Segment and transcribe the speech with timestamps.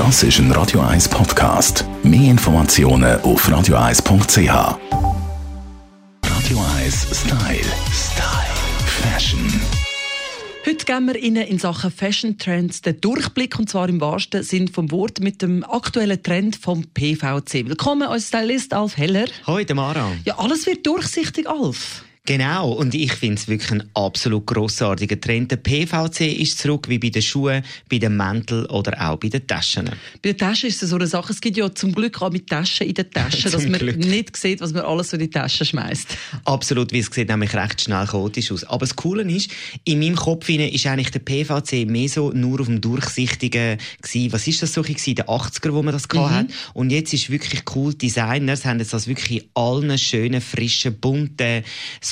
[0.00, 1.84] Das ist ein Radio 1 Podcast.
[2.02, 4.48] Mehr Informationen auf radio1.ch.
[6.24, 7.70] Radio 1 Style.
[7.92, 8.56] Style.
[8.86, 9.60] Fashion.
[10.64, 14.68] Heute geben wir Ihnen in Sachen Fashion Trends den Durchblick, und zwar im wahrsten Sinn
[14.68, 17.68] vom Wort, mit dem aktuellen Trend vom PVC.
[17.68, 19.26] Willkommen als Stylist Alf Heller.
[19.46, 20.12] Hoi, Mara.
[20.24, 22.04] Ja, alles wird durchsichtig, Alf.
[22.30, 25.50] Genau, und ich finde es wirklich ein absolut grossartiger Trend.
[25.50, 29.44] Der PVC ist zurück, wie bei den Schuhen, bei den Mänteln oder auch bei den
[29.48, 29.86] Taschen.
[30.22, 32.48] Bei den Taschen ist es so eine Sache, es gibt ja zum Glück auch mit
[32.48, 33.96] Taschen in den Taschen, dass man Glück.
[33.96, 36.16] nicht sieht, was man alles so in die Taschen schmeißt.
[36.44, 38.62] Absolut, weil es sieht nämlich recht schnell chaotisch aus.
[38.62, 39.50] Aber das Coole ist,
[39.82, 44.32] in meinem Kopf ist eigentlich der PVC mehr so nur auf dem Durchsichtigen gewesen.
[44.32, 46.30] Was ist das so in den 80er, wo man das mhm.
[46.30, 46.46] hat?
[46.74, 51.64] Und jetzt ist wirklich cool, Designers haben jetzt das wirklich in allen schönen, frischen, bunten,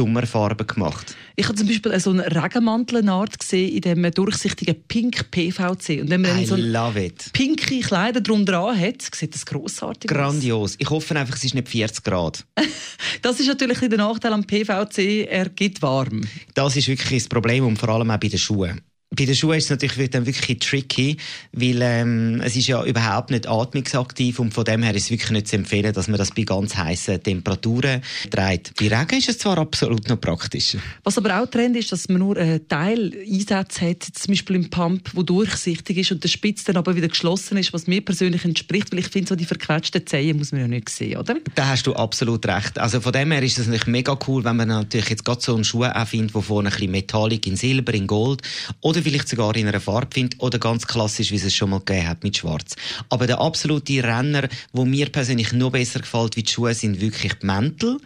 [0.00, 1.14] Sommerfarben gemacht.
[1.36, 6.00] Ich habe zum Beispiel so einen Regenmantelart gesehen in dem durchsichtigen Pink PVC.
[6.00, 7.30] Und wenn man I so love it.
[7.34, 10.16] pinke Kleider drunter hat, sieht das grossartig aus.
[10.16, 10.76] Grandios.
[10.78, 12.46] Ich hoffe einfach, es ist nicht 40 Grad.
[13.22, 16.22] das ist natürlich der Nachteil am PVC, er geht warm.
[16.54, 18.80] Das ist wirklich das Problem und vor allem auch bei den Schuhen.
[19.12, 21.16] Bei den Schuhen ist es natürlich dann wirklich tricky,
[21.52, 25.32] weil ähm, es ist ja überhaupt nicht atmungsaktiv und von dem her ist es wirklich
[25.32, 28.72] nicht zu empfehlen, dass man das bei ganz heißen Temperaturen trägt.
[28.78, 30.76] Bei Regen ist es zwar absolut noch praktisch.
[31.02, 34.70] Was aber auch Trend ist, dass man nur einen Teil Einsatz hat, zum Beispiel im
[34.70, 38.44] Pump, wo durchsichtig ist und der Spitz dann aber wieder geschlossen ist, was mir persönlich
[38.44, 41.34] entspricht, weil ich finde, so die verquetschten Zehen muss man ja nicht sehen, oder?
[41.56, 42.78] Da hast du absolut recht.
[42.78, 45.56] Also von dem her ist es natürlich mega cool, wenn man natürlich jetzt gerade so
[45.56, 48.42] einen Schuh auch findet, der vorne ein bisschen Metallic in Silber, in Gold
[48.80, 51.70] oder oder vielleicht sogar in einer Farbe findet oder ganz klassisch, wie es es schon
[51.70, 52.76] mal gegeben hat, mit Schwarz.
[53.08, 57.34] Aber der absolute Renner, wo mir persönlich noch besser gefällt wie die Schuhe, sind wirklich
[57.34, 57.98] die Mäntel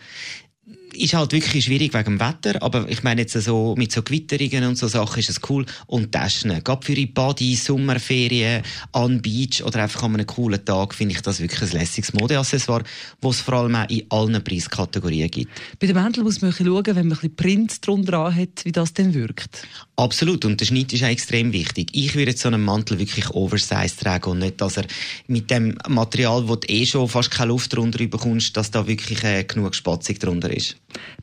[0.96, 4.68] ist halt wirklich schwierig wegen dem Wetter, aber ich meine jetzt so mit so Gewitterungen
[4.68, 5.66] und so Sachen ist es cool.
[5.86, 10.94] Und Taschen, gerade für die Body, Sommerferien, an Beach oder einfach an einem coolen Tag
[10.94, 12.84] finde ich das wirklich ein lässiges Modeaccessoire,
[13.20, 15.50] das es vor allem auch in allen Preiskategorien gibt.
[15.78, 18.92] Bei den Mänteln muss man schauen, wenn man ein bisschen Print drunter hat, wie das
[18.94, 19.66] denn wirkt.
[19.96, 21.90] Absolut, und der Schnitt ist auch extrem wichtig.
[21.92, 24.86] Ich würde so einen Mantel wirklich oversized tragen und nicht, dass er
[25.26, 29.22] mit dem Material, wo du eh schon fast keine Luft drunter bekommst, dass da wirklich
[29.24, 30.76] äh, genug Spatzung drunter ist.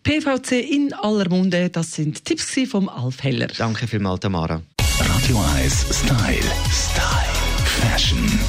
[0.03, 3.47] PVC in aller Munde, das sind Tipps vom Alf Heller.
[3.57, 4.61] Danke vielmals, Tamara.
[4.99, 6.51] Radio 1 Style.
[6.71, 7.31] Style.
[7.63, 8.39] Fashion.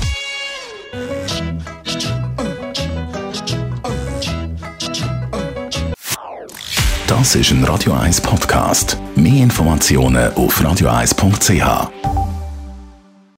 [7.07, 8.97] Das ist ein Radio 1 Podcast.
[9.15, 12.12] Mehr Informationen auf radio1.ch.